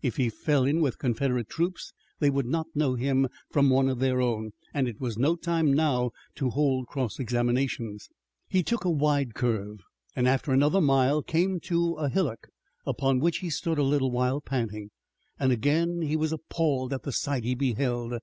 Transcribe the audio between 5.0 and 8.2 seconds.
was no time now to hold cross examinations.